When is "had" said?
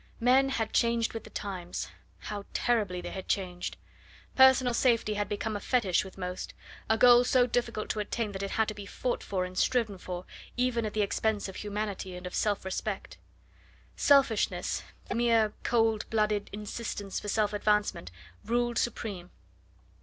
0.49-0.73, 3.11-3.27, 5.13-5.29, 8.49-8.67